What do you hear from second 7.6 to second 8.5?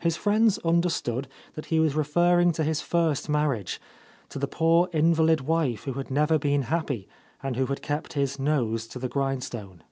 had kept his